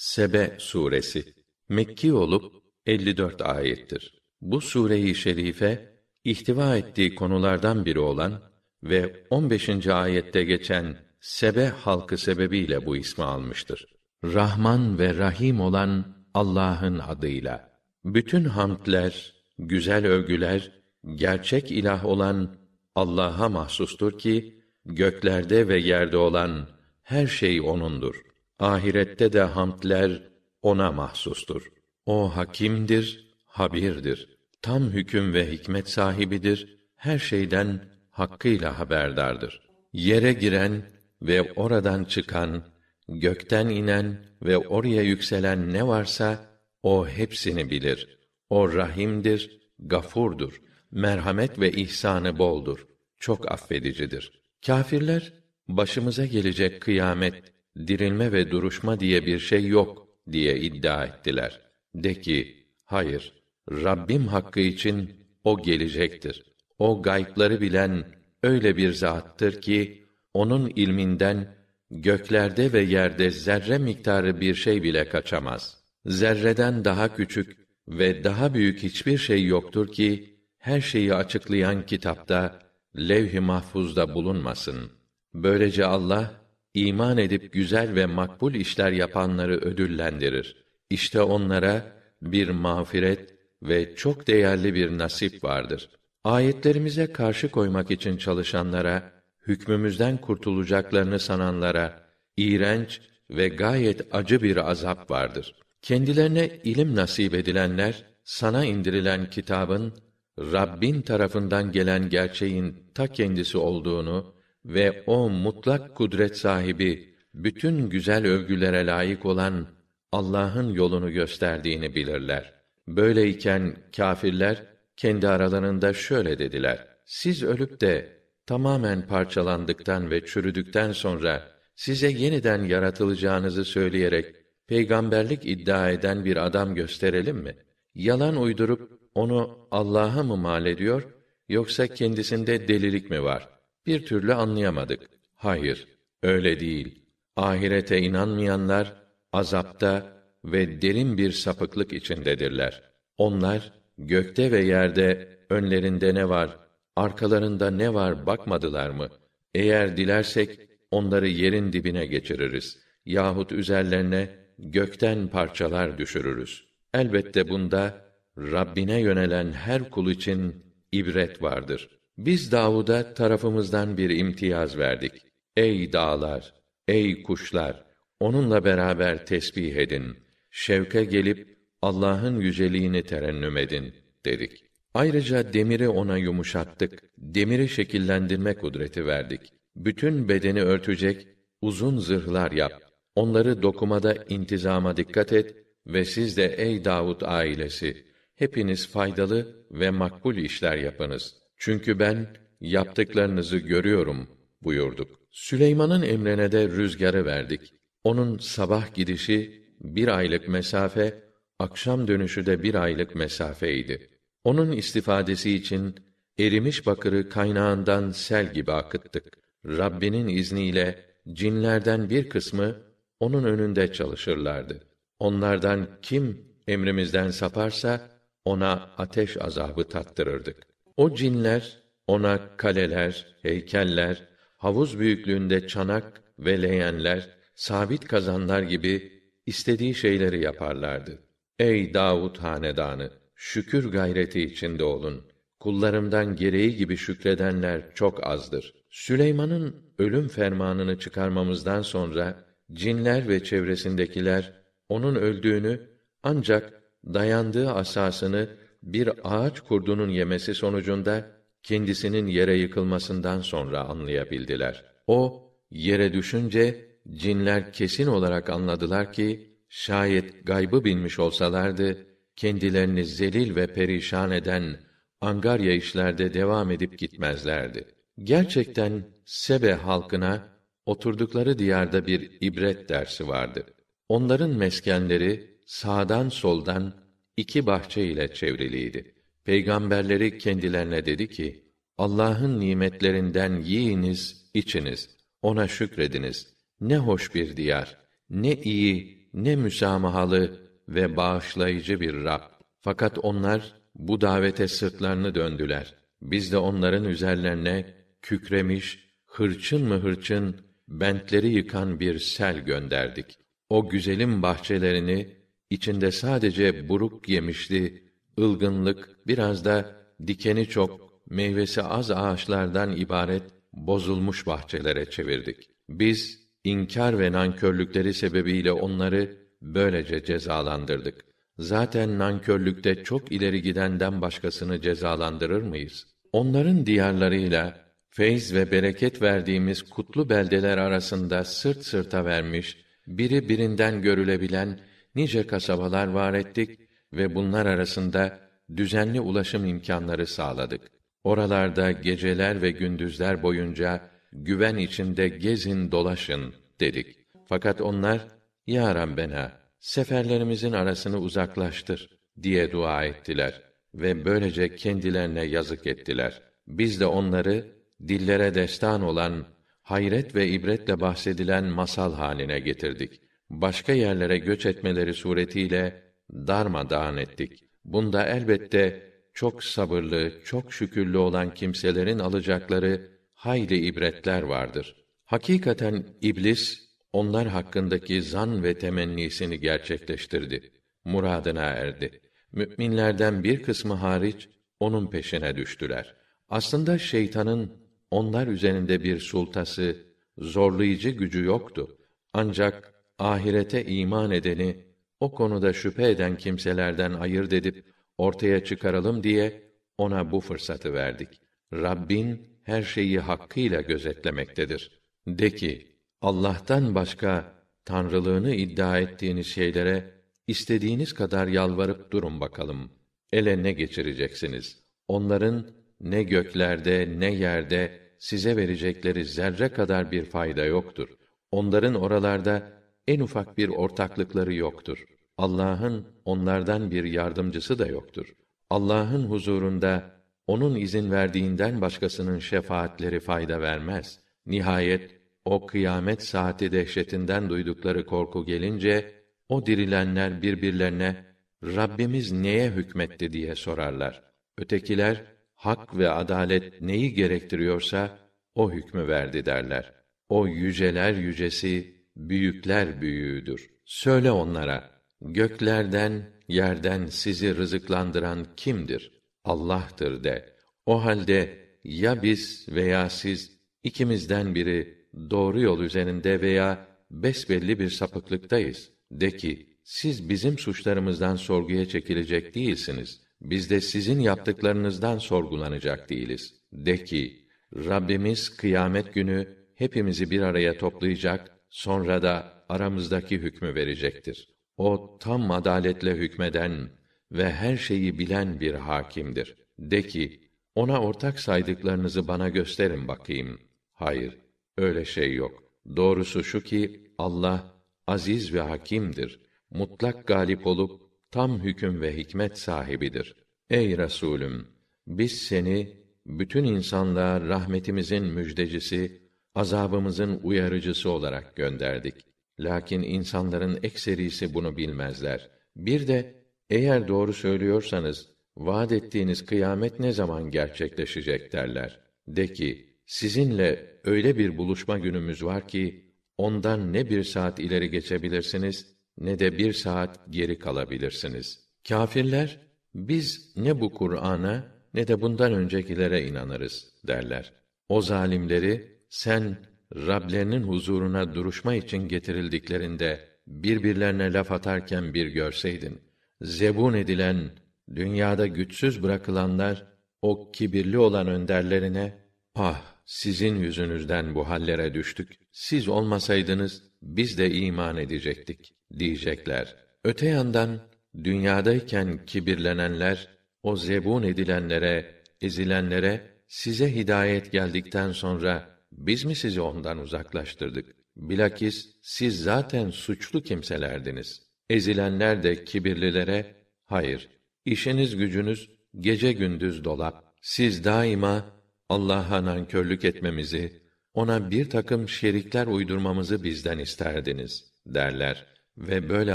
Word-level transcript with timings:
Sebe 0.00 0.56
suresi 0.58 1.24
Mekki 1.68 2.12
olup 2.12 2.54
54 2.86 3.42
ayettir. 3.42 4.22
Bu 4.40 4.60
sureyi 4.60 5.14
şerife 5.14 6.00
ihtiva 6.24 6.76
ettiği 6.76 7.14
konulardan 7.14 7.84
biri 7.84 7.98
olan 7.98 8.42
ve 8.82 9.26
15. 9.30 9.86
ayette 9.86 10.44
geçen 10.44 10.96
Sebe 11.20 11.66
halkı 11.66 12.18
sebebiyle 12.18 12.86
bu 12.86 12.96
ismi 12.96 13.24
almıştır. 13.24 13.86
Rahman 14.24 14.98
ve 14.98 15.16
Rahim 15.16 15.60
olan 15.60 16.16
Allah'ın 16.34 16.98
adıyla. 16.98 17.80
Bütün 18.04 18.44
hamdler, 18.44 19.34
güzel 19.58 20.06
övgüler, 20.06 20.72
gerçek 21.14 21.70
ilah 21.70 22.04
olan 22.04 22.56
Allah'a 22.94 23.48
mahsustur 23.48 24.18
ki, 24.18 24.62
göklerde 24.84 25.68
ve 25.68 25.78
yerde 25.78 26.16
olan 26.16 26.68
her 27.02 27.26
şey 27.26 27.60
O'nundur. 27.60 28.29
Ahirette 28.60 29.32
de 29.32 29.40
hamdler 29.40 30.22
O'na 30.62 30.92
mahsustur. 30.92 31.72
O 32.06 32.36
hakimdir, 32.36 33.36
habirdir. 33.46 34.38
Tam 34.62 34.82
hüküm 34.82 35.34
ve 35.34 35.52
hikmet 35.52 35.90
sahibidir. 35.90 36.78
Her 36.96 37.18
şeyden 37.18 37.84
hakkıyla 38.10 38.78
haberdardır. 38.78 39.60
Yere 39.92 40.32
giren 40.32 40.82
ve 41.22 41.52
oradan 41.52 42.04
çıkan, 42.04 42.64
gökten 43.08 43.68
inen 43.68 44.24
ve 44.42 44.58
oraya 44.58 45.02
yükselen 45.02 45.72
ne 45.72 45.86
varsa 45.86 46.38
o 46.82 47.08
hepsini 47.08 47.70
bilir. 47.70 48.18
O 48.50 48.72
rahimdir, 48.72 49.60
gafurdur. 49.78 50.60
Merhamet 50.90 51.60
ve 51.60 51.72
ihsanı 51.72 52.38
boldur. 52.38 52.86
Çok 53.18 53.52
affedicidir. 53.52 54.42
Kâfirler 54.66 55.32
başımıza 55.68 56.26
gelecek 56.26 56.80
kıyamet, 56.80 57.52
dirilme 57.78 58.32
ve 58.32 58.50
duruşma 58.50 59.00
diye 59.00 59.26
bir 59.26 59.38
şey 59.38 59.66
yok 59.66 60.08
diye 60.32 60.60
iddia 60.60 61.04
ettiler. 61.04 61.60
De 61.94 62.20
ki, 62.20 62.66
hayır, 62.84 63.32
Rabbim 63.70 64.26
hakkı 64.26 64.60
için 64.60 65.10
o 65.44 65.62
gelecektir. 65.62 66.44
O 66.78 67.02
gaybları 67.02 67.60
bilen 67.60 68.04
öyle 68.42 68.76
bir 68.76 68.92
zattır 68.92 69.60
ki 69.60 70.04
onun 70.34 70.72
ilminden 70.76 71.54
göklerde 71.90 72.72
ve 72.72 72.80
yerde 72.80 73.30
zerre 73.30 73.78
miktarı 73.78 74.40
bir 74.40 74.54
şey 74.54 74.82
bile 74.82 75.08
kaçamaz. 75.08 75.76
Zerreden 76.06 76.84
daha 76.84 77.16
küçük 77.16 77.56
ve 77.88 78.24
daha 78.24 78.54
büyük 78.54 78.82
hiçbir 78.82 79.18
şey 79.18 79.46
yoktur 79.46 79.92
ki 79.92 80.36
her 80.58 80.80
şeyi 80.80 81.14
açıklayan 81.14 81.86
kitapta 81.86 82.58
levh-i 82.96 83.40
mahfuzda 83.40 84.14
bulunmasın. 84.14 84.90
Böylece 85.34 85.86
Allah 85.86 86.39
iman 86.74 87.18
edip 87.18 87.52
güzel 87.52 87.94
ve 87.94 88.06
makbul 88.06 88.54
işler 88.54 88.92
yapanları 88.92 89.56
ödüllendirir. 89.56 90.64
İşte 90.90 91.22
onlara 91.22 91.92
bir 92.22 92.48
mağfiret 92.48 93.34
ve 93.62 93.94
çok 93.96 94.26
değerli 94.26 94.74
bir 94.74 94.98
nasip 94.98 95.44
vardır. 95.44 95.90
Ayetlerimize 96.24 97.12
karşı 97.12 97.50
koymak 97.50 97.90
için 97.90 98.16
çalışanlara, 98.16 99.12
hükmümüzden 99.46 100.16
kurtulacaklarını 100.16 101.18
sananlara 101.18 102.06
iğrenç 102.36 103.00
ve 103.30 103.48
gayet 103.48 104.14
acı 104.14 104.42
bir 104.42 104.70
azap 104.70 105.10
vardır. 105.10 105.54
Kendilerine 105.82 106.60
ilim 106.64 106.96
nasip 106.96 107.34
edilenler 107.34 108.04
sana 108.24 108.64
indirilen 108.64 109.30
kitabın 109.30 109.92
Rabbin 110.38 111.02
tarafından 111.02 111.72
gelen 111.72 112.08
gerçeğin 112.08 112.90
ta 112.94 113.06
kendisi 113.06 113.58
olduğunu 113.58 114.34
ve 114.64 115.04
o 115.06 115.30
mutlak 115.30 115.96
kudret 115.96 116.36
sahibi 116.36 117.14
bütün 117.34 117.88
güzel 117.90 118.26
övgülere 118.26 118.86
layık 118.86 119.26
olan 119.26 119.66
Allah'ın 120.12 120.72
yolunu 120.72 121.12
gösterdiğini 121.12 121.94
bilirler. 121.94 122.54
Böyleyken 122.88 123.76
kâfirler 123.96 124.62
kendi 124.96 125.28
aralarında 125.28 125.92
şöyle 125.92 126.38
dediler: 126.38 126.86
Siz 127.04 127.42
ölüp 127.42 127.80
de 127.80 128.20
tamamen 128.46 129.06
parçalandıktan 129.06 130.10
ve 130.10 130.26
çürüdükten 130.26 130.92
sonra 130.92 131.42
size 131.76 132.08
yeniden 132.08 132.64
yaratılacağınızı 132.64 133.64
söyleyerek 133.64 134.34
peygamberlik 134.66 135.46
iddia 135.46 135.90
eden 135.90 136.24
bir 136.24 136.46
adam 136.46 136.74
gösterelim 136.74 137.36
mi? 137.36 137.56
Yalan 137.94 138.36
uydurup 138.36 139.00
onu 139.14 139.68
Allah'a 139.70 140.22
mı 140.22 140.36
mal 140.36 140.66
ediyor 140.66 141.02
yoksa 141.48 141.86
kendisinde 141.86 142.68
delilik 142.68 143.10
mi 143.10 143.22
var? 143.22 143.59
Bir 143.86 144.06
türlü 144.06 144.34
anlayamadık. 144.34 145.00
Hayır, 145.34 145.88
öyle 146.22 146.60
değil. 146.60 147.02
Ahirete 147.36 147.98
inanmayanlar 147.98 148.92
azapta 149.32 150.22
ve 150.44 150.82
derin 150.82 151.18
bir 151.18 151.32
sapıklık 151.32 151.92
içindedirler. 151.92 152.82
Onlar 153.18 153.72
gökte 153.98 154.52
ve 154.52 154.64
yerde 154.64 155.38
önlerinde 155.50 156.14
ne 156.14 156.28
var, 156.28 156.58
arkalarında 156.96 157.70
ne 157.70 157.94
var 157.94 158.26
bakmadılar 158.26 158.90
mı? 158.90 159.08
Eğer 159.54 159.96
dilersek 159.96 160.60
onları 160.90 161.28
yerin 161.28 161.72
dibine 161.72 162.06
geçiririz 162.06 162.78
yahut 163.06 163.52
üzerlerine 163.52 164.28
gökten 164.58 165.28
parçalar 165.28 165.98
düşürürüz. 165.98 166.66
Elbette 166.94 167.48
bunda 167.48 168.04
Rabbine 168.38 169.00
yönelen 169.00 169.52
her 169.52 169.90
kul 169.90 170.10
için 170.10 170.64
ibret 170.92 171.42
vardır. 171.42 171.99
Biz 172.18 172.52
Davud'a 172.52 173.14
tarafımızdan 173.14 173.96
bir 173.96 174.10
imtiyaz 174.10 174.78
verdik. 174.78 175.12
Ey 175.56 175.92
dağlar, 175.92 176.54
ey 176.88 177.22
kuşlar, 177.22 177.84
onunla 178.20 178.64
beraber 178.64 179.26
tesbih 179.26 179.76
edin. 179.76 180.16
Şevke 180.50 181.04
gelip 181.04 181.58
Allah'ın 181.82 182.40
yüceliğini 182.40 183.02
terennüm 183.02 183.56
edin 183.56 183.94
dedik. 184.24 184.64
Ayrıca 184.94 185.52
demiri 185.52 185.88
ona 185.88 186.16
yumuşattık. 186.16 187.02
Demiri 187.18 187.68
şekillendirme 187.68 188.54
kudreti 188.54 189.06
verdik. 189.06 189.40
Bütün 189.76 190.28
bedeni 190.28 190.62
örtecek 190.62 191.28
uzun 191.60 191.98
zırhlar 191.98 192.52
yap. 192.52 192.82
Onları 193.14 193.62
dokumada 193.62 194.14
intizama 194.28 194.96
dikkat 194.96 195.32
et 195.32 195.56
ve 195.86 196.04
siz 196.04 196.36
de 196.36 196.54
ey 196.58 196.84
Davud 196.84 197.20
ailesi 197.24 198.06
hepiniz 198.34 198.88
faydalı 198.88 199.66
ve 199.70 199.90
makbul 199.90 200.36
işler 200.36 200.76
yapınız. 200.76 201.39
Çünkü 201.60 201.98
ben 201.98 202.26
yaptıklarınızı 202.60 203.58
görüyorum 203.58 204.28
buyurduk. 204.62 205.20
Süleyman'ın 205.30 206.02
emrine 206.02 206.52
de 206.52 206.68
rüzgarı 206.68 207.24
verdik. 207.24 207.74
Onun 208.04 208.38
sabah 208.38 208.94
gidişi 208.94 209.64
bir 209.80 210.08
aylık 210.08 210.48
mesafe, 210.48 211.22
akşam 211.58 212.08
dönüşü 212.08 212.46
de 212.46 212.62
bir 212.62 212.74
aylık 212.74 213.14
mesafeydi. 213.14 214.08
Onun 214.44 214.72
istifadesi 214.72 215.54
için 215.54 215.94
erimiş 216.38 216.86
bakırı 216.86 217.28
kaynağından 217.28 218.10
sel 218.10 218.52
gibi 218.52 218.72
akıttık. 218.72 219.38
Rabbinin 219.66 220.28
izniyle 220.28 221.04
cinlerden 221.32 222.10
bir 222.10 222.28
kısmı 222.28 222.76
onun 223.20 223.44
önünde 223.44 223.92
çalışırlardı. 223.92 224.80
Onlardan 225.18 225.88
kim 226.02 226.44
emrimizden 226.68 227.30
saparsa 227.30 228.10
ona 228.44 228.72
ateş 228.98 229.36
azabı 229.36 229.88
tattırırdık. 229.88 230.69
O 231.00 231.14
cinler 231.14 231.78
ona 232.06 232.56
kaleler, 232.56 233.26
heykeller, 233.42 234.28
havuz 234.56 234.98
büyüklüğünde 234.98 235.66
çanak 235.66 236.22
ve 236.38 236.62
leğenler, 236.62 237.28
sabit 237.54 238.08
kazanlar 238.08 238.62
gibi 238.62 239.22
istediği 239.46 239.94
şeyleri 239.94 240.42
yaparlardı. 240.42 241.18
Ey 241.58 241.94
Davud 241.94 242.36
hanedanı, 242.36 243.10
şükür 243.34 243.92
gayreti 243.92 244.42
içinde 244.42 244.84
olun. 244.84 245.26
Kullarımdan 245.60 246.36
gereği 246.36 246.76
gibi 246.76 246.96
şükredenler 246.96 247.94
çok 247.94 248.26
azdır. 248.26 248.74
Süleyman'ın 248.90 249.76
ölüm 249.98 250.28
fermanını 250.28 250.98
çıkarmamızdan 250.98 251.82
sonra 251.82 252.44
cinler 252.72 253.28
ve 253.28 253.44
çevresindekiler 253.44 254.52
onun 254.88 255.14
öldüğünü 255.14 255.80
ancak 256.22 256.82
dayandığı 257.04 257.70
asasını 257.70 258.59
bir 258.82 259.10
ağaç 259.24 259.60
kurdunun 259.60 260.08
yemesi 260.08 260.54
sonucunda 260.54 261.30
kendisinin 261.62 262.26
yere 262.26 262.56
yıkılmasından 262.56 263.40
sonra 263.40 263.80
anlayabildiler. 263.80 264.84
O 265.06 265.50
yere 265.70 266.12
düşünce 266.12 266.90
cinler 267.14 267.72
kesin 267.72 268.06
olarak 268.06 268.50
anladılar 268.50 269.12
ki 269.12 269.56
şayet 269.68 270.46
gaybı 270.46 270.84
bilmiş 270.84 271.18
olsalardı 271.18 272.06
kendilerini 272.36 273.04
zelil 273.04 273.56
ve 273.56 273.66
perişan 273.66 274.30
eden 274.30 274.76
angarya 275.20 275.74
işlerde 275.74 276.34
devam 276.34 276.70
edip 276.70 276.98
gitmezlerdi. 276.98 277.84
Gerçekten 278.24 279.04
Sebe 279.24 279.72
halkına 279.72 280.48
oturdukları 280.86 281.58
diyarda 281.58 282.06
bir 282.06 282.30
ibret 282.40 282.88
dersi 282.88 283.28
vardı. 283.28 283.64
Onların 284.08 284.50
meskenleri 284.50 285.56
sağdan 285.66 286.28
soldan 286.28 286.94
iki 287.36 287.66
bahçe 287.66 288.04
ile 288.04 288.34
çevriliydi. 288.34 289.14
Peygamberleri 289.44 290.38
kendilerine 290.38 291.06
dedi 291.06 291.28
ki: 291.28 291.64
Allah'ın 291.98 292.60
nimetlerinden 292.60 293.60
yiyiniz, 293.60 294.50
içiniz, 294.54 295.16
ona 295.42 295.68
şükrediniz. 295.68 296.54
Ne 296.80 296.96
hoş 296.96 297.34
bir 297.34 297.56
diyar, 297.56 297.98
ne 298.30 298.54
iyi, 298.54 299.28
ne 299.34 299.56
müsamahalı 299.56 300.70
ve 300.88 301.16
bağışlayıcı 301.16 302.00
bir 302.00 302.24
Rab. 302.24 302.42
Fakat 302.80 303.18
onlar 303.22 303.74
bu 303.94 304.20
davete 304.20 304.68
sırtlarını 304.68 305.34
döndüler. 305.34 305.94
Biz 306.22 306.52
de 306.52 306.58
onların 306.58 307.04
üzerlerine 307.04 307.94
kükremiş, 308.22 309.08
hırçın 309.26 309.88
mı 309.88 309.94
hırçın, 309.94 310.56
bentleri 310.88 311.48
yıkan 311.48 312.00
bir 312.00 312.18
sel 312.18 312.60
gönderdik. 312.60 313.38
O 313.68 313.88
güzelim 313.88 314.42
bahçelerini 314.42 315.39
içinde 315.70 316.12
sadece 316.12 316.88
buruk 316.88 317.28
yemişli, 317.28 318.02
ılgınlık, 318.38 319.26
biraz 319.26 319.64
da 319.64 319.96
dikeni 320.26 320.66
çok, 320.66 321.10
meyvesi 321.30 321.82
az 321.82 322.10
ağaçlardan 322.10 322.96
ibaret 322.96 323.42
bozulmuş 323.72 324.46
bahçelere 324.46 325.10
çevirdik. 325.10 325.70
Biz 325.88 326.40
inkar 326.64 327.18
ve 327.18 327.32
nankörlükleri 327.32 328.14
sebebiyle 328.14 328.72
onları 328.72 329.36
böylece 329.62 330.24
cezalandırdık. 330.24 331.24
Zaten 331.58 332.18
nankörlükte 332.18 333.04
çok 333.04 333.32
ileri 333.32 333.62
gidenden 333.62 334.20
başkasını 334.20 334.80
cezalandırır 334.80 335.62
mıyız? 335.62 336.06
Onların 336.32 336.86
diyarlarıyla 336.86 337.84
feyz 338.10 338.54
ve 338.54 338.70
bereket 338.70 339.22
verdiğimiz 339.22 339.82
kutlu 339.82 340.28
beldeler 340.28 340.78
arasında 340.78 341.44
sırt 341.44 341.84
sırta 341.84 342.24
vermiş, 342.24 342.76
biri 343.06 343.48
birinden 343.48 344.02
görülebilen 344.02 344.80
nice 345.14 345.46
kasabalar 345.46 346.06
var 346.06 346.34
ettik 346.34 346.80
ve 347.12 347.34
bunlar 347.34 347.66
arasında 347.66 348.40
düzenli 348.76 349.20
ulaşım 349.20 349.66
imkanları 349.66 350.26
sağladık. 350.26 350.90
Oralarda 351.24 351.90
geceler 351.90 352.62
ve 352.62 352.70
gündüzler 352.70 353.42
boyunca 353.42 354.10
güven 354.32 354.76
içinde 354.76 355.28
gezin 355.28 355.92
dolaşın 355.92 356.54
dedik. 356.80 357.16
Fakat 357.48 357.80
onlar 357.80 358.28
ya 358.66 358.94
Rabbena 358.94 359.52
seferlerimizin 359.80 360.72
arasını 360.72 361.18
uzaklaştır 361.18 362.18
diye 362.42 362.72
dua 362.72 363.04
ettiler 363.04 363.62
ve 363.94 364.24
böylece 364.24 364.74
kendilerine 364.74 365.44
yazık 365.44 365.86
ettiler. 365.86 366.42
Biz 366.68 367.00
de 367.00 367.06
onları 367.06 367.66
dillere 368.08 368.54
destan 368.54 369.02
olan 369.02 369.46
hayret 369.82 370.34
ve 370.34 370.48
ibretle 370.48 371.00
bahsedilen 371.00 371.64
masal 371.64 372.14
haline 372.14 372.60
getirdik. 372.60 373.20
Başka 373.50 373.92
yerlere 373.92 374.38
göç 374.38 374.66
etmeleri 374.66 375.14
suretiyle 375.14 376.02
darmadağın 376.32 377.16
ettik. 377.16 377.64
Bunda 377.84 378.26
elbette 378.26 379.10
çok 379.34 379.64
sabırlı, 379.64 380.32
çok 380.44 380.72
şükürlü 380.72 381.18
olan 381.18 381.54
kimselerin 381.54 382.18
alacakları 382.18 383.10
hayli 383.34 383.76
ibretler 383.76 384.42
vardır. 384.42 384.96
Hakikaten 385.24 386.04
iblis 386.20 386.90
onlar 387.12 387.48
hakkındaki 387.48 388.22
zan 388.22 388.62
ve 388.62 388.78
temennisini 388.78 389.60
gerçekleştirdi. 389.60 390.72
Muradına 391.04 391.62
erdi. 391.62 392.20
Müminlerden 392.52 393.44
bir 393.44 393.62
kısmı 393.62 393.94
hariç 393.94 394.48
onun 394.80 395.10
peşine 395.10 395.56
düştüler. 395.56 396.14
Aslında 396.48 396.98
şeytanın 396.98 397.72
onlar 398.10 398.46
üzerinde 398.46 399.02
bir 399.02 399.18
sultası, 399.18 399.96
zorlayıcı 400.38 401.10
gücü 401.10 401.44
yoktu. 401.44 401.98
Ancak 402.32 402.99
ahirete 403.20 403.84
iman 403.84 404.30
edeni 404.30 404.76
o 405.20 405.32
konuda 405.32 405.72
şüphe 405.72 406.10
eden 406.10 406.36
kimselerden 406.36 407.12
ayırt 407.12 407.52
edip 407.52 407.84
ortaya 408.18 408.64
çıkaralım 408.64 409.22
diye 409.22 409.62
ona 409.98 410.30
bu 410.30 410.40
fırsatı 410.40 410.94
verdik. 410.94 411.28
Rabbin 411.72 412.46
her 412.62 412.82
şeyi 412.82 413.20
hakkıyla 413.20 413.80
gözetlemektedir. 413.80 415.00
De 415.26 415.50
ki, 415.50 415.96
Allah'tan 416.20 416.94
başka 416.94 417.54
tanrılığını 417.84 418.54
iddia 418.54 418.98
ettiğiniz 418.98 419.46
şeylere 419.46 420.14
istediğiniz 420.46 421.12
kadar 421.12 421.46
yalvarıp 421.46 422.12
durun 422.12 422.40
bakalım. 422.40 422.90
Ele 423.32 423.62
ne 423.62 423.72
geçireceksiniz? 423.72 424.82
Onların 425.08 425.70
ne 426.00 426.22
göklerde 426.22 427.14
ne 427.18 427.34
yerde 427.34 428.00
size 428.18 428.56
verecekleri 428.56 429.24
zerre 429.24 429.68
kadar 429.68 430.10
bir 430.10 430.24
fayda 430.24 430.64
yoktur. 430.64 431.08
Onların 431.50 431.94
oralarda 431.94 432.79
en 433.08 433.20
ufak 433.20 433.58
bir 433.58 433.68
ortaklıkları 433.68 434.54
yoktur. 434.54 435.04
Allah'ın 435.38 436.06
onlardan 436.24 436.90
bir 436.90 437.04
yardımcısı 437.04 437.78
da 437.78 437.86
yoktur. 437.86 438.34
Allah'ın 438.70 439.24
huzurunda 439.24 440.20
onun 440.46 440.74
izin 440.74 441.10
verdiğinden 441.10 441.80
başkasının 441.80 442.38
şefaatleri 442.38 443.20
fayda 443.20 443.60
vermez. 443.60 444.20
Nihayet 444.46 445.20
o 445.44 445.66
kıyamet 445.66 446.22
saati 446.22 446.72
dehşetinden 446.72 447.48
duydukları 447.48 448.06
korku 448.06 448.46
gelince 448.46 449.14
o 449.48 449.66
dirilenler 449.66 450.42
birbirlerine 450.42 451.24
Rabbimiz 451.64 452.32
neye 452.32 452.70
hükmetti 452.70 453.32
diye 453.32 453.54
sorarlar. 453.54 454.22
Ötekiler 454.58 455.24
hak 455.54 455.98
ve 455.98 456.10
adalet 456.10 456.80
neyi 456.80 457.14
gerektiriyorsa 457.14 458.18
o 458.54 458.72
hükmü 458.72 459.08
verdi 459.08 459.46
derler. 459.46 459.92
O 460.28 460.46
yüceler 460.46 461.12
yücesi, 461.14 461.99
büyükler 462.28 463.00
büyüğüdür. 463.00 463.70
Söyle 463.84 464.30
onlara, 464.30 464.90
göklerden, 465.20 466.30
yerden 466.48 467.06
sizi 467.06 467.56
rızıklandıran 467.56 468.46
kimdir? 468.56 469.12
Allah'tır 469.44 470.24
de. 470.24 470.54
O 470.86 471.04
halde 471.04 471.58
ya 471.84 472.22
biz 472.22 472.66
veya 472.68 473.10
siz 473.10 473.52
ikimizden 473.84 474.54
biri 474.54 475.06
doğru 475.30 475.60
yol 475.60 475.80
üzerinde 475.80 476.40
veya 476.40 476.88
besbelli 477.10 477.78
bir 477.78 477.90
sapıklıktayız. 477.90 478.90
De 479.10 479.36
ki, 479.36 479.66
siz 479.84 480.28
bizim 480.28 480.58
suçlarımızdan 480.58 481.36
sorguya 481.36 481.86
çekilecek 481.86 482.54
değilsiniz. 482.54 483.20
Biz 483.40 483.70
de 483.70 483.80
sizin 483.80 484.20
yaptıklarınızdan 484.20 485.18
sorgulanacak 485.18 486.10
değiliz. 486.10 486.54
De 486.72 487.04
ki, 487.04 487.46
Rabbimiz 487.74 488.56
kıyamet 488.56 489.14
günü 489.14 489.48
hepimizi 489.74 490.30
bir 490.30 490.40
araya 490.40 490.78
toplayacak, 490.78 491.59
sonra 491.70 492.22
da 492.22 492.64
aramızdaki 492.68 493.38
hükmü 493.38 493.74
verecektir. 493.74 494.48
O 494.76 495.18
tam 495.20 495.50
adaletle 495.50 496.14
hükmeden 496.14 496.90
ve 497.32 497.52
her 497.52 497.76
şeyi 497.76 498.18
bilen 498.18 498.60
bir 498.60 498.74
hakimdir. 498.74 499.56
De 499.78 500.02
ki, 500.02 500.50
ona 500.74 501.02
ortak 501.02 501.40
saydıklarınızı 501.40 502.28
bana 502.28 502.48
gösterin 502.48 503.08
bakayım. 503.08 503.58
Hayır, 503.92 504.38
öyle 504.78 505.04
şey 505.04 505.34
yok. 505.34 505.64
Doğrusu 505.96 506.44
şu 506.44 506.60
ki 506.60 507.12
Allah 507.18 507.84
aziz 508.06 508.54
ve 508.54 508.60
hakimdir. 508.60 509.40
Mutlak 509.70 510.26
galip 510.26 510.66
olup 510.66 511.02
tam 511.30 511.60
hüküm 511.60 512.00
ve 512.00 512.16
hikmet 512.16 512.58
sahibidir. 512.58 513.36
Ey 513.70 513.98
Resulüm, 513.98 514.68
biz 515.06 515.32
seni 515.32 516.00
bütün 516.26 516.64
insanlığa 516.64 517.40
rahmetimizin 517.40 518.24
müjdecisi, 518.24 519.19
azabımızın 519.54 520.40
uyarıcısı 520.42 521.10
olarak 521.10 521.56
gönderdik. 521.56 522.14
Lakin 522.60 523.02
insanların 523.02 523.78
ekserisi 523.82 524.54
bunu 524.54 524.76
bilmezler. 524.76 525.50
Bir 525.76 526.08
de 526.08 526.44
eğer 526.70 527.08
doğru 527.08 527.32
söylüyorsanız 527.32 528.28
vaad 528.56 528.90
ettiğiniz 528.90 529.46
kıyamet 529.46 530.00
ne 530.00 530.12
zaman 530.12 530.50
gerçekleşecek 530.50 531.52
derler. 531.52 532.00
De 532.28 532.52
ki 532.52 532.96
sizinle 533.06 534.00
öyle 534.04 534.38
bir 534.38 534.58
buluşma 534.58 534.98
günümüz 534.98 535.44
var 535.44 535.68
ki 535.68 536.14
ondan 536.38 536.92
ne 536.92 537.10
bir 537.10 537.24
saat 537.24 537.60
ileri 537.60 537.90
geçebilirsiniz 537.90 538.86
ne 539.18 539.38
de 539.38 539.58
bir 539.58 539.72
saat 539.72 540.20
geri 540.30 540.58
kalabilirsiniz. 540.58 541.70
Kâfirler 541.88 542.58
biz 542.94 543.52
ne 543.56 543.80
bu 543.80 543.94
Kur'an'a 543.94 544.64
ne 544.94 545.08
de 545.08 545.20
bundan 545.20 545.52
öncekilere 545.52 546.26
inanırız 546.26 546.92
derler. 547.06 547.52
O 547.88 548.02
zalimleri 548.02 548.99
sen 549.10 549.56
Rablerinin 549.96 550.62
huzuruna 550.62 551.34
duruşma 551.34 551.74
için 551.74 552.08
getirildiklerinde 552.08 553.28
birbirlerine 553.46 554.32
laf 554.32 554.52
atarken 554.52 555.14
bir 555.14 555.26
görseydin. 555.26 556.00
Zebun 556.42 556.94
edilen, 556.94 557.50
dünyada 557.94 558.46
güçsüz 558.46 559.02
bırakılanlar 559.02 559.86
o 560.22 560.52
kibirli 560.52 560.98
olan 560.98 561.26
önderlerine 561.26 562.18
ah 562.54 562.82
sizin 563.04 563.56
yüzünüzden 563.56 564.34
bu 564.34 564.48
hallere 564.48 564.94
düştük. 564.94 565.32
Siz 565.52 565.88
olmasaydınız 565.88 566.82
biz 567.02 567.38
de 567.38 567.50
iman 567.50 567.96
edecektik 567.96 568.74
diyecekler. 568.98 569.76
Öte 570.04 570.28
yandan 570.28 570.80
dünyadayken 571.24 572.26
kibirlenenler 572.26 573.28
o 573.62 573.76
zebun 573.76 574.22
edilenlere, 574.22 575.14
ezilenlere 575.40 576.20
size 576.48 576.94
hidayet 576.94 577.52
geldikten 577.52 578.12
sonra 578.12 578.79
biz 579.00 579.24
mi 579.24 579.34
sizi 579.34 579.60
ondan 579.60 579.98
uzaklaştırdık? 579.98 580.96
Bilakis 581.16 581.96
siz 582.02 582.42
zaten 582.42 582.90
suçlu 582.90 583.42
kimselerdiniz. 583.42 584.42
Ezilenler 584.70 585.42
de 585.42 585.64
kibirlilere 585.64 586.56
hayır 586.84 587.28
işiniz 587.64 588.16
gücünüz 588.16 588.70
gece 589.00 589.32
gündüz 589.32 589.84
dolap. 589.84 590.34
Siz 590.42 590.84
daima 590.84 591.44
Allah'a 591.88 592.44
nankörlük 592.44 593.04
etmemizi, 593.04 593.82
ona 594.14 594.50
bir 594.50 594.70
takım 594.70 595.08
şerikler 595.08 595.66
uydurmamızı 595.66 596.44
bizden 596.44 596.78
isterdiniz 596.78 597.72
derler. 597.86 598.46
ve 598.78 599.08
böyle 599.08 599.34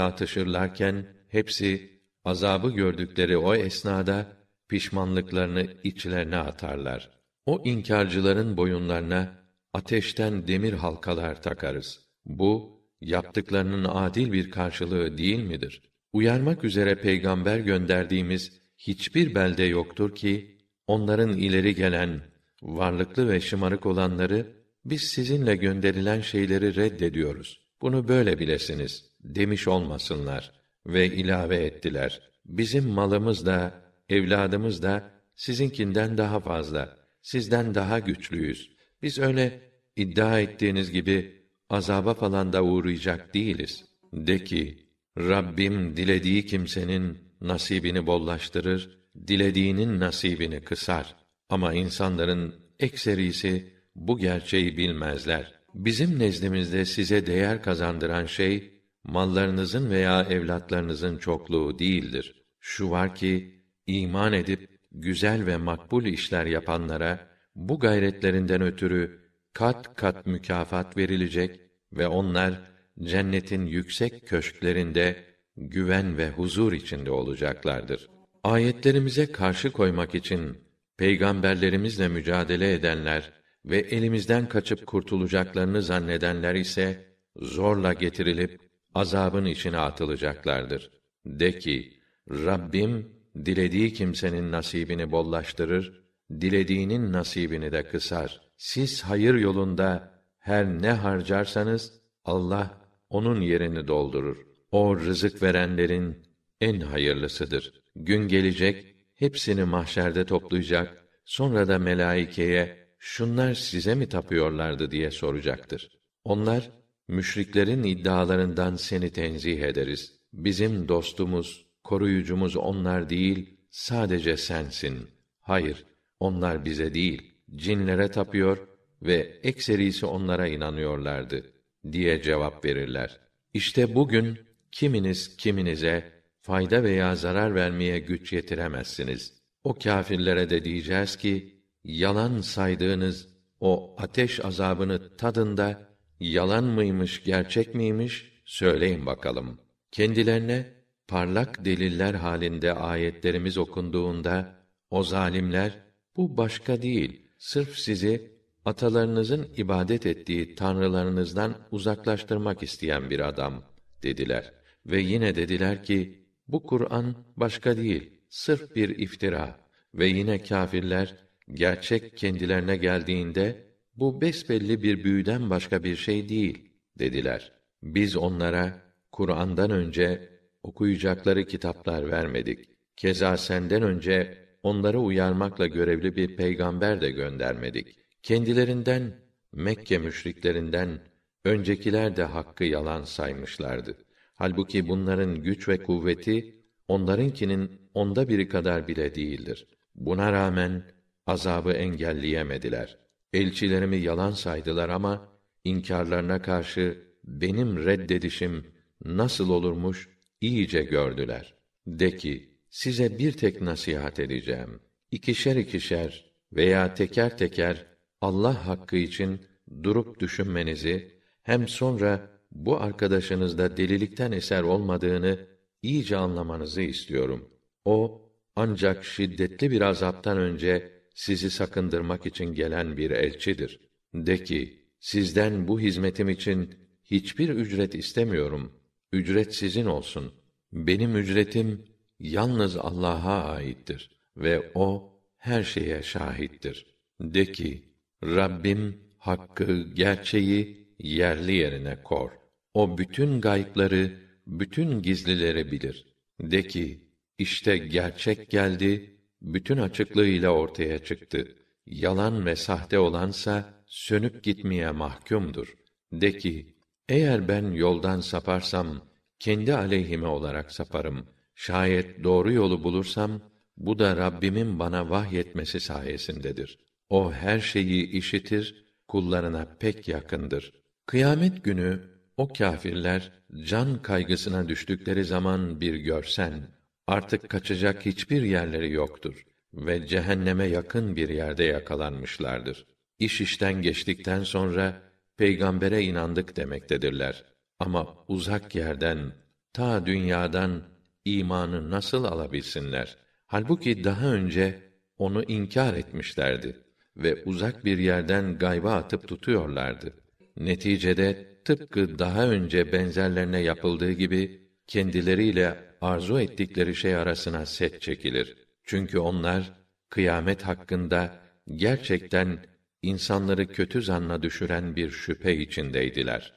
atışırlarken 0.00 1.06
hepsi 1.28 2.00
azabı 2.24 2.70
gördükleri 2.70 3.36
o 3.36 3.54
esnada 3.54 4.26
pişmanlıklarını 4.68 5.66
içlerine 5.82 6.36
atarlar. 6.36 7.10
O 7.46 7.62
inkarcıların 7.64 8.56
boyunlarına 8.56 9.45
ateşten 9.76 10.48
demir 10.48 10.72
halkalar 10.72 11.42
takarız. 11.42 12.00
Bu 12.24 12.80
yaptıklarının 13.00 13.84
adil 13.84 14.32
bir 14.32 14.50
karşılığı 14.50 15.18
değil 15.18 15.42
midir? 15.42 15.82
Uyarmak 16.12 16.64
üzere 16.64 16.94
peygamber 16.94 17.58
gönderdiğimiz 17.58 18.60
hiçbir 18.78 19.34
belde 19.34 19.62
yoktur 19.62 20.14
ki 20.14 20.58
onların 20.86 21.32
ileri 21.32 21.74
gelen 21.74 22.20
varlıklı 22.62 23.28
ve 23.28 23.40
şımarık 23.40 23.86
olanları 23.86 24.46
biz 24.84 25.02
sizinle 25.02 25.56
gönderilen 25.56 26.20
şeyleri 26.20 26.76
reddediyoruz. 26.76 27.60
Bunu 27.82 28.08
böyle 28.08 28.38
bilesiniz 28.38 29.10
demiş 29.20 29.68
olmasınlar 29.68 30.52
ve 30.86 31.06
ilave 31.06 31.56
ettiler. 31.56 32.20
Bizim 32.44 32.88
malımız 32.88 33.46
da 33.46 33.82
evladımız 34.08 34.82
da 34.82 35.10
sizinkinden 35.34 36.18
daha 36.18 36.40
fazla, 36.40 36.96
sizden 37.22 37.74
daha 37.74 37.98
güçlüyüz. 37.98 38.75
Biz 39.06 39.18
öyle 39.18 39.60
iddia 39.96 40.40
ettiğiniz 40.40 40.90
gibi 40.90 41.42
azaba 41.70 42.14
falan 42.14 42.52
da 42.52 42.62
uğrayacak 42.62 43.34
değiliz. 43.34 43.84
De 44.12 44.44
ki, 44.44 44.78
Rabbim 45.18 45.96
dilediği 45.96 46.46
kimsenin 46.46 47.18
nasibini 47.40 48.06
bollaştırır, 48.06 48.98
dilediğinin 49.26 50.00
nasibini 50.00 50.60
kısar. 50.60 51.16
Ama 51.48 51.74
insanların 51.74 52.54
ekserisi 52.80 53.72
bu 53.96 54.18
gerçeği 54.18 54.76
bilmezler. 54.76 55.52
Bizim 55.74 56.18
nezdimizde 56.18 56.84
size 56.84 57.26
değer 57.26 57.62
kazandıran 57.62 58.26
şey 58.26 58.82
mallarınızın 59.04 59.90
veya 59.90 60.22
evlatlarınızın 60.22 61.18
çokluğu 61.18 61.78
değildir. 61.78 62.42
Şu 62.60 62.90
var 62.90 63.14
ki 63.14 63.62
iman 63.86 64.32
edip 64.32 64.68
güzel 64.92 65.46
ve 65.46 65.56
makbul 65.56 66.04
işler 66.04 66.46
yapanlara 66.46 67.35
bu 67.56 67.78
gayretlerinden 67.78 68.62
ötürü 68.62 69.20
kat 69.52 69.96
kat 69.96 70.26
mükafat 70.26 70.96
verilecek 70.96 71.60
ve 71.92 72.08
onlar 72.08 72.60
cennetin 73.02 73.66
yüksek 73.66 74.28
köşklerinde 74.28 75.24
güven 75.56 76.18
ve 76.18 76.30
huzur 76.30 76.72
içinde 76.72 77.10
olacaklardır. 77.10 78.08
Ayetlerimize 78.44 79.32
karşı 79.32 79.72
koymak 79.72 80.14
için 80.14 80.58
peygamberlerimizle 80.96 82.08
mücadele 82.08 82.72
edenler 82.72 83.32
ve 83.64 83.78
elimizden 83.78 84.48
kaçıp 84.48 84.86
kurtulacaklarını 84.86 85.82
zannedenler 85.82 86.54
ise 86.54 87.06
zorla 87.36 87.92
getirilip 87.92 88.60
azabın 88.94 89.44
içine 89.44 89.78
atılacaklardır. 89.78 90.90
De 91.26 91.58
ki, 91.58 92.00
Rabbim 92.30 93.08
dilediği 93.44 93.92
kimsenin 93.92 94.52
nasibini 94.52 95.10
bollaştırır, 95.10 96.05
dilediğinin 96.30 97.12
nasibini 97.12 97.72
de 97.72 97.88
kısar. 97.88 98.40
Siz 98.56 99.02
hayır 99.02 99.34
yolunda 99.34 100.12
her 100.38 100.66
ne 100.82 100.90
harcarsanız 100.90 102.00
Allah 102.24 102.80
onun 103.10 103.40
yerini 103.40 103.88
doldurur. 103.88 104.46
O 104.70 104.96
rızık 104.96 105.42
verenlerin 105.42 106.26
en 106.60 106.80
hayırlısıdır. 106.80 107.82
Gün 107.96 108.28
gelecek 108.28 108.96
hepsini 109.14 109.64
mahşerde 109.64 110.24
toplayacak, 110.24 111.08
sonra 111.24 111.68
da 111.68 111.78
melaikeye 111.78 112.88
şunlar 112.98 113.54
size 113.54 113.94
mi 113.94 114.08
tapıyorlardı 114.08 114.90
diye 114.90 115.10
soracaktır. 115.10 115.98
Onlar 116.24 116.70
müşriklerin 117.08 117.82
iddialarından 117.82 118.76
seni 118.76 119.10
tenzih 119.10 119.60
ederiz. 119.60 120.12
Bizim 120.32 120.88
dostumuz, 120.88 121.66
koruyucumuz 121.84 122.56
onlar 122.56 123.10
değil, 123.10 123.60
sadece 123.70 124.36
sensin. 124.36 125.08
Hayır, 125.40 125.84
onlar 126.20 126.64
bize 126.64 126.94
değil, 126.94 127.34
cinlere 127.56 128.08
tapıyor 128.08 128.68
ve 129.02 129.40
ekserisi 129.42 130.06
onlara 130.06 130.46
inanıyorlardı 130.46 131.52
diye 131.92 132.22
cevap 132.22 132.64
verirler. 132.64 133.20
İşte 133.54 133.94
bugün 133.94 134.38
kiminiz 134.72 135.36
kiminize 135.36 136.12
fayda 136.40 136.82
veya 136.82 137.16
zarar 137.16 137.54
vermeye 137.54 137.98
güç 137.98 138.32
yetiremezsiniz. 138.32 139.34
O 139.64 139.74
kâfirlere 139.74 140.50
de 140.50 140.64
diyeceğiz 140.64 141.16
ki 141.16 141.62
yalan 141.84 142.40
saydığınız 142.40 143.28
o 143.60 143.96
ateş 143.98 144.44
azabını 144.44 145.16
tadında 145.16 145.96
yalan 146.20 146.64
mıymış, 146.64 147.24
gerçek 147.24 147.74
miymiş 147.74 148.42
söyleyin 148.44 149.06
bakalım. 149.06 149.58
Kendilerine 149.92 150.74
parlak 151.08 151.64
deliller 151.64 152.14
halinde 152.14 152.72
ayetlerimiz 152.72 153.58
okunduğunda 153.58 154.54
o 154.90 155.02
zalimler 155.02 155.85
bu 156.16 156.36
başka 156.36 156.82
değil, 156.82 157.22
sırf 157.38 157.78
sizi 157.78 158.32
atalarınızın 158.64 159.48
ibadet 159.56 160.06
ettiği 160.06 160.54
tanrılarınızdan 160.54 161.54
uzaklaştırmak 161.70 162.62
isteyen 162.62 163.10
bir 163.10 163.28
adam 163.28 163.64
dediler. 164.02 164.52
Ve 164.86 165.00
yine 165.00 165.34
dediler 165.34 165.84
ki 165.84 166.26
bu 166.48 166.62
Kur'an 166.62 167.14
başka 167.36 167.76
değil, 167.76 168.10
sırf 168.28 168.76
bir 168.76 168.88
iftira 168.98 169.60
ve 169.94 170.06
yine 170.06 170.42
kâfirler 170.42 171.14
gerçek 171.52 172.16
kendilerine 172.16 172.76
geldiğinde 172.76 173.66
bu 173.96 174.20
besbelli 174.20 174.82
bir 174.82 175.04
büyüden 175.04 175.50
başka 175.50 175.84
bir 175.84 175.96
şey 175.96 176.28
değil 176.28 176.70
dediler. 176.98 177.52
Biz 177.82 178.16
onlara 178.16 178.82
Kur'an'dan 179.12 179.70
önce 179.70 180.28
okuyacakları 180.62 181.46
kitaplar 181.46 182.10
vermedik. 182.10 182.68
Keza 182.96 183.36
senden 183.36 183.82
önce 183.82 184.45
onları 184.66 184.98
uyarmakla 184.98 185.66
görevli 185.66 186.16
bir 186.16 186.36
peygamber 186.36 187.00
de 187.00 187.10
göndermedik. 187.10 187.98
Kendilerinden 188.22 189.14
Mekke 189.52 189.98
müşriklerinden 189.98 191.00
öncekiler 191.44 192.16
de 192.16 192.22
hakkı 192.22 192.64
yalan 192.64 193.04
saymışlardı. 193.04 193.96
Halbuki 194.34 194.88
bunların 194.88 195.42
güç 195.42 195.68
ve 195.68 195.82
kuvveti 195.82 196.56
onlarınkinin 196.88 197.80
onda 197.94 198.28
biri 198.28 198.48
kadar 198.48 198.88
bile 198.88 199.14
değildir. 199.14 199.66
Buna 199.94 200.32
rağmen 200.32 200.82
azabı 201.26 201.72
engelleyemediler. 201.72 202.98
Elçilerimi 203.32 203.96
yalan 203.96 204.30
saydılar 204.30 204.88
ama 204.88 205.28
inkarlarına 205.64 206.42
karşı 206.42 206.98
benim 207.24 207.84
reddedişim 207.84 208.64
nasıl 209.04 209.50
olurmuş 209.50 210.08
iyice 210.40 210.82
gördüler. 210.82 211.54
De 211.86 212.16
ki, 212.16 212.55
size 212.76 213.18
bir 213.18 213.32
tek 213.32 213.62
nasihat 213.62 214.20
edeceğim. 214.20 214.80
İkişer 215.10 215.56
ikişer 215.56 216.32
veya 216.52 216.94
teker 216.94 217.38
teker 217.38 217.86
Allah 218.20 218.66
hakkı 218.66 218.96
için 218.96 219.40
durup 219.82 220.20
düşünmenizi 220.20 221.20
hem 221.42 221.68
sonra 221.68 222.30
bu 222.52 222.80
arkadaşınızda 222.80 223.76
delilikten 223.76 224.32
eser 224.32 224.62
olmadığını 224.62 225.46
iyice 225.82 226.16
anlamanızı 226.16 226.82
istiyorum. 226.82 227.48
O 227.84 228.22
ancak 228.56 229.04
şiddetli 229.04 229.70
bir 229.70 229.80
azaptan 229.80 230.38
önce 230.38 230.92
sizi 231.14 231.50
sakındırmak 231.50 232.26
için 232.26 232.54
gelen 232.54 232.96
bir 232.96 233.10
elçidir. 233.10 233.80
De 234.14 234.44
ki, 234.44 234.86
sizden 235.00 235.68
bu 235.68 235.80
hizmetim 235.80 236.28
için 236.28 236.74
hiçbir 237.04 237.48
ücret 237.48 237.94
istemiyorum. 237.94 238.72
Ücret 239.12 239.54
sizin 239.54 239.86
olsun. 239.86 240.32
Benim 240.72 241.16
ücretim 241.16 241.95
yalnız 242.20 242.76
Allah'a 242.76 243.44
aittir 243.44 244.10
ve 244.36 244.70
o 244.74 245.12
her 245.36 245.62
şeye 245.62 246.02
şahittir. 246.02 246.86
De 247.20 247.52
ki, 247.52 247.82
Rabbim 248.24 249.00
hakkı, 249.18 249.82
gerçeği 249.94 250.86
yerli 250.98 251.54
yerine 251.54 252.02
kor. 252.02 252.30
O 252.74 252.98
bütün 252.98 253.40
gaypları, 253.40 254.18
bütün 254.46 255.02
gizlileri 255.02 255.72
bilir. 255.72 256.06
De 256.40 256.62
ki, 256.62 257.00
işte 257.38 257.78
gerçek 257.78 258.50
geldi, 258.50 259.16
bütün 259.42 259.76
açıklığıyla 259.76 260.50
ortaya 260.50 260.98
çıktı. 260.98 261.56
Yalan 261.86 262.46
ve 262.46 262.56
sahte 262.56 262.98
olansa 262.98 263.74
sönüp 263.86 264.42
gitmeye 264.42 264.90
mahkumdur. 264.90 265.74
De 266.12 266.38
ki, 266.38 266.74
eğer 267.08 267.48
ben 267.48 267.70
yoldan 267.72 268.20
saparsam 268.20 269.02
kendi 269.38 269.74
aleyhime 269.74 270.26
olarak 270.26 270.72
saparım. 270.72 271.26
Şayet 271.58 272.24
doğru 272.24 272.52
yolu 272.52 272.84
bulursam 272.84 273.40
bu 273.76 273.98
da 273.98 274.16
Rabbimin 274.16 274.78
bana 274.78 275.10
vahyetmesi 275.10 275.80
sayesindedir. 275.80 276.78
O 277.10 277.32
her 277.32 277.60
şeyi 277.60 278.10
işitir, 278.10 278.84
kullarına 279.08 279.76
pek 279.80 280.08
yakındır. 280.08 280.72
Kıyamet 281.06 281.64
günü 281.64 282.00
o 282.36 282.48
kâfirler 282.48 283.32
can 283.64 284.02
kaygısına 284.02 284.68
düştükleri 284.68 285.24
zaman 285.24 285.80
bir 285.80 285.94
görsen 285.94 286.68
artık 287.06 287.48
kaçacak 287.48 288.06
hiçbir 288.06 288.42
yerleri 288.42 288.92
yoktur 288.92 289.46
ve 289.74 290.06
cehenneme 290.06 290.64
yakın 290.64 291.16
bir 291.16 291.28
yerde 291.28 291.64
yakalanmışlardır. 291.64 292.86
İş 293.18 293.40
işten 293.40 293.82
geçtikten 293.82 294.42
sonra 294.42 295.02
peygambere 295.36 296.02
inandık 296.02 296.56
demektedirler. 296.56 297.44
Ama 297.78 298.14
uzak 298.28 298.74
yerden, 298.74 299.32
ta 299.72 300.06
dünyadan 300.06 300.82
imanı 301.26 301.90
nasıl 301.90 302.24
alabilsinler? 302.24 303.16
Halbuki 303.46 304.04
daha 304.04 304.26
önce 304.32 304.82
onu 305.18 305.42
inkar 305.42 305.94
etmişlerdi 305.94 306.76
ve 307.16 307.42
uzak 307.44 307.84
bir 307.84 307.98
yerden 307.98 308.58
gayba 308.58 308.92
atıp 308.94 309.28
tutuyorlardı. 309.28 310.14
Neticede 310.56 311.56
tıpkı 311.64 312.18
daha 312.18 312.48
önce 312.48 312.92
benzerlerine 312.92 313.60
yapıldığı 313.60 314.12
gibi 314.12 314.70
kendileriyle 314.86 315.78
arzu 316.00 316.40
ettikleri 316.40 316.94
şey 316.94 317.16
arasına 317.16 317.66
set 317.66 318.02
çekilir. 318.02 318.56
Çünkü 318.84 319.18
onlar 319.18 319.72
kıyamet 320.10 320.62
hakkında 320.62 321.40
gerçekten 321.76 322.58
insanları 323.02 323.66
kötü 323.66 324.02
zanna 324.02 324.42
düşüren 324.42 324.96
bir 324.96 325.10
şüphe 325.10 325.56
içindeydiler. 325.56 326.54